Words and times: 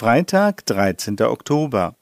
Freitag, 0.00 0.64
13. 0.66 1.20
Oktober. 1.22 1.96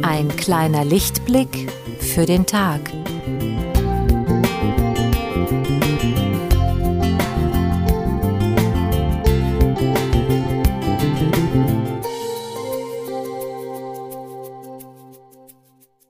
Ein 0.00 0.34
kleiner 0.38 0.86
Lichtblick 0.86 1.70
für 2.00 2.24
den 2.24 2.46
Tag. 2.46 2.80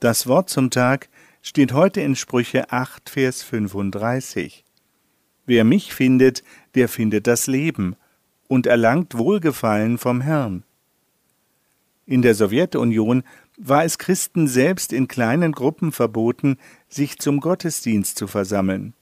Das 0.00 0.26
Wort 0.26 0.50
zum 0.50 0.70
Tag 0.70 1.08
steht 1.40 1.72
heute 1.72 2.02
in 2.02 2.16
Sprüche 2.16 2.70
8, 2.70 3.08
Vers 3.08 3.42
35. 3.42 4.62
Wer 5.46 5.64
mich 5.64 5.94
findet, 5.94 6.44
der 6.74 6.90
findet 6.90 7.26
das 7.26 7.46
Leben 7.46 7.96
und 8.46 8.66
erlangt 8.66 9.16
Wohlgefallen 9.16 9.96
vom 9.96 10.20
Herrn. 10.20 10.64
In 12.04 12.20
der 12.20 12.34
Sowjetunion 12.34 13.22
war 13.56 13.84
es 13.84 13.96
Christen 13.96 14.48
selbst 14.48 14.92
in 14.92 15.08
kleinen 15.08 15.52
Gruppen 15.52 15.92
verboten, 15.92 16.58
sich 16.90 17.18
zum 17.18 17.40
Gottesdienst 17.40 18.18
zu 18.18 18.26
versammeln. 18.26 18.92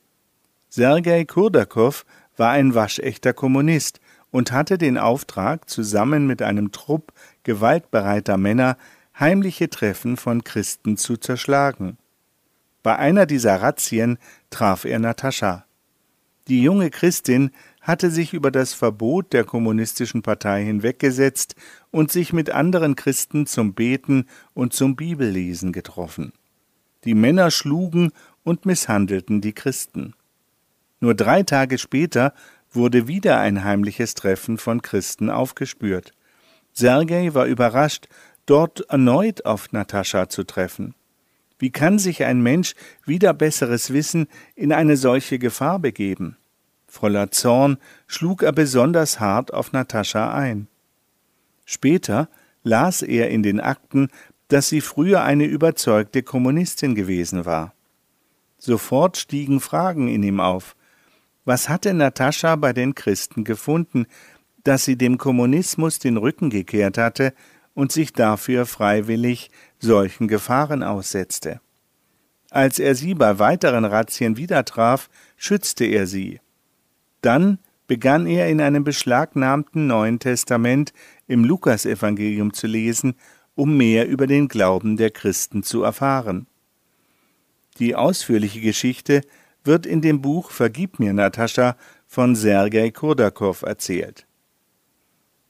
Sergei 0.68 1.24
Kurdakow 1.24 2.06
war 2.36 2.50
ein 2.50 2.76
waschechter 2.76 3.32
Kommunist 3.32 4.00
und 4.30 4.52
hatte 4.52 4.78
den 4.78 4.96
Auftrag, 4.96 5.68
zusammen 5.68 6.28
mit 6.28 6.40
einem 6.40 6.70
Trupp 6.70 7.12
gewaltbereiter 7.42 8.36
Männer 8.36 8.76
heimliche 9.18 9.70
Treffen 9.70 10.16
von 10.16 10.44
Christen 10.44 10.96
zu 10.96 11.16
zerschlagen. 11.16 11.98
Bei 12.82 12.96
einer 12.96 13.26
dieser 13.26 13.62
Razzien 13.62 14.18
traf 14.50 14.84
er 14.84 14.98
Natascha. 14.98 15.64
Die 16.48 16.62
junge 16.62 16.90
Christin 16.90 17.50
hatte 17.80 18.10
sich 18.10 18.34
über 18.34 18.50
das 18.50 18.74
Verbot 18.74 19.32
der 19.32 19.44
kommunistischen 19.44 20.20
Partei 20.20 20.64
hinweggesetzt 20.64 21.54
und 21.90 22.12
sich 22.12 22.32
mit 22.32 22.50
anderen 22.50 22.96
Christen 22.96 23.46
zum 23.46 23.72
Beten 23.72 24.26
und 24.52 24.74
zum 24.74 24.96
Bibellesen 24.96 25.72
getroffen. 25.72 26.32
Die 27.04 27.14
Männer 27.14 27.50
schlugen 27.50 28.12
und 28.42 28.66
misshandelten 28.66 29.40
die 29.40 29.54
Christen. 29.54 30.14
Nur 31.00 31.14
drei 31.14 31.42
Tage 31.42 31.78
später 31.78 32.34
wurde 32.70 33.08
wieder 33.08 33.40
ein 33.40 33.64
heimliches 33.64 34.14
Treffen 34.14 34.58
von 34.58 34.82
Christen 34.82 35.30
aufgespürt. 35.30 36.12
Sergei 36.72 37.32
war 37.34 37.46
überrascht 37.46 38.08
dort 38.46 38.80
erneut 38.88 39.44
auf 39.44 39.72
Natascha 39.72 40.28
zu 40.28 40.44
treffen. 40.44 40.94
Wie 41.58 41.70
kann 41.70 41.98
sich 41.98 42.24
ein 42.24 42.42
Mensch 42.42 42.74
wieder 43.04 43.32
besseres 43.32 43.92
Wissen 43.92 44.26
in 44.54 44.72
eine 44.72 44.96
solche 44.96 45.38
Gefahr 45.38 45.78
begeben? 45.78 46.36
Voller 46.86 47.30
Zorn 47.30 47.78
schlug 48.06 48.42
er 48.42 48.52
besonders 48.52 49.18
hart 49.20 49.52
auf 49.52 49.72
Natascha 49.72 50.34
ein. 50.34 50.68
Später 51.64 52.28
las 52.62 53.02
er 53.02 53.30
in 53.30 53.42
den 53.42 53.60
Akten, 53.60 54.08
dass 54.48 54.68
sie 54.68 54.80
früher 54.80 55.22
eine 55.22 55.44
überzeugte 55.44 56.22
Kommunistin 56.22 56.94
gewesen 56.94 57.44
war. 57.44 57.74
Sofort 58.58 59.16
stiegen 59.16 59.60
Fragen 59.60 60.08
in 60.08 60.22
ihm 60.22 60.40
auf. 60.40 60.76
Was 61.44 61.68
hatte 61.68 61.92
Natascha 61.92 62.56
bei 62.56 62.72
den 62.72 62.94
Christen 62.94 63.44
gefunden, 63.44 64.06
dass 64.62 64.84
sie 64.84 64.96
dem 64.96 65.18
Kommunismus 65.18 65.98
den 65.98 66.16
Rücken 66.16 66.50
gekehrt 66.50 66.98
hatte 66.98 67.34
und 67.74 67.92
sich 67.92 68.12
dafür 68.12 68.66
freiwillig 68.66 69.50
solchen 69.78 70.28
Gefahren 70.28 70.82
aussetzte. 70.82 71.60
Als 72.50 72.78
er 72.78 72.94
sie 72.94 73.14
bei 73.14 73.38
weiteren 73.38 73.84
Razzien 73.84 74.36
wieder 74.36 74.64
traf, 74.64 75.10
schützte 75.36 75.84
er 75.84 76.06
sie. 76.06 76.40
Dann 77.20 77.58
begann 77.86 78.26
er 78.26 78.48
in 78.48 78.60
einem 78.60 78.84
beschlagnahmten 78.84 79.86
Neuen 79.86 80.18
Testament 80.18 80.92
im 81.26 81.44
Lukasevangelium 81.44 82.52
zu 82.52 82.66
lesen, 82.66 83.14
um 83.54 83.76
mehr 83.76 84.08
über 84.08 84.26
den 84.26 84.48
Glauben 84.48 84.96
der 84.96 85.10
Christen 85.10 85.62
zu 85.62 85.82
erfahren. 85.82 86.46
Die 87.78 87.94
ausführliche 87.94 88.60
Geschichte 88.60 89.22
wird 89.64 89.86
in 89.86 90.00
dem 90.00 90.20
Buch 90.20 90.50
Vergib 90.50 90.98
mir, 90.98 91.12
Natascha 91.12 91.76
von 92.06 92.36
Sergei 92.36 92.90
Kurdakow 92.90 93.62
erzählt. 93.62 94.26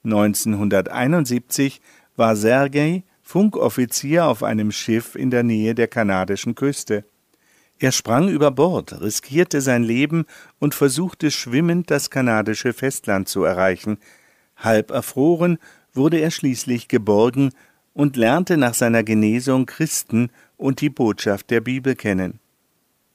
1971 0.03 1.81
war 2.15 2.35
Sergei 2.35 3.03
Funkoffizier 3.21 4.25
auf 4.25 4.43
einem 4.43 4.71
Schiff 4.71 5.15
in 5.15 5.31
der 5.31 5.43
Nähe 5.43 5.73
der 5.73 5.87
kanadischen 5.87 6.53
Küste. 6.53 7.05
Er 7.79 7.91
sprang 7.91 8.29
über 8.29 8.51
Bord, 8.51 9.01
riskierte 9.01 9.61
sein 9.61 9.83
Leben 9.83 10.25
und 10.59 10.75
versuchte 10.75 11.31
schwimmend 11.31 11.89
das 11.89 12.09
kanadische 12.09 12.71
Festland 12.71 13.27
zu 13.27 13.43
erreichen. 13.43 13.97
Halb 14.55 14.91
erfroren 14.91 15.57
wurde 15.93 16.19
er 16.19 16.29
schließlich 16.29 16.87
geborgen 16.87 17.51
und 17.93 18.15
lernte 18.15 18.57
nach 18.57 18.73
seiner 18.73 19.03
Genesung 19.03 19.65
Christen 19.65 20.29
und 20.57 20.81
die 20.81 20.89
Botschaft 20.89 21.49
der 21.49 21.61
Bibel 21.61 21.95
kennen. 21.95 22.39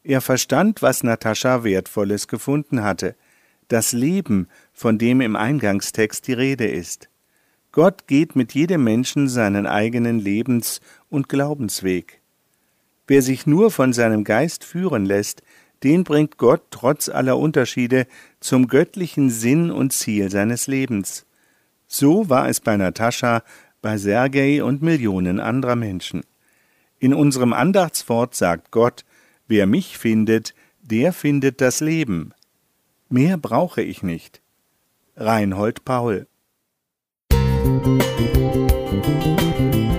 Er 0.03 0.23
verstand, 0.23 0.83
was 0.83 1.03
Natascha 1.03 1.63
Wertvolles 1.63 2.27
gefunden 2.27 2.83
hatte, 2.83 3.15
das 3.69 3.93
Leben, 3.93 4.49
von 4.73 4.99
dem 4.99 5.21
im 5.21 5.37
Eingangstext 5.37 6.27
die 6.27 6.33
Rede 6.33 6.67
ist. 6.67 7.10
Gott 7.73 8.09
geht 8.09 8.35
mit 8.35 8.53
jedem 8.55 8.83
Menschen 8.83 9.29
seinen 9.29 9.67
eigenen 9.67 10.19
Lebens- 10.19 10.81
und 11.09 11.29
Glaubensweg. 11.29 12.21
Wer 13.07 13.23
sich 13.23 13.47
nur 13.47 13.71
von 13.71 13.93
seinem 13.93 14.25
Geist 14.25 14.65
führen 14.65 15.05
lässt, 15.05 15.43
den 15.83 16.05
bringt 16.05 16.37
Gott 16.37 16.63
trotz 16.71 17.09
aller 17.09 17.39
Unterschiede 17.39 18.07
zum 18.41 18.67
göttlichen 18.67 19.31
Sinn 19.31 19.71
und 19.71 19.93
Ziel 19.93 20.31
seines 20.31 20.67
Lebens. 20.67 21.27
So 21.87 22.29
war 22.29 22.49
es 22.49 22.61
bei 22.61 22.77
Natascha, 22.77 23.43
bei 23.83 23.97
Sergei 23.99 24.63
und 24.63 24.83
Millionen 24.83 25.41
anderer 25.41 25.77
Menschen. 25.77 26.23
In 26.99 27.15
unserem 27.15 27.53
Andachtswort 27.53 28.35
sagt 28.35 28.71
Gott, 28.73 29.05
wer 29.49 29.67
mich 29.67 29.97
findet, 29.97 30.55
der 30.83 31.13
findet 31.13 31.61
das 31.61 31.81
Leben. 31.81 32.33
Mehr 33.09 33.39
brauche 33.39 33.81
ich 33.81 34.03
nicht. 34.03 34.43
Reinhold 35.17 35.85
Paul 35.85 36.27
Thank 37.63 37.85
you. 39.75 39.90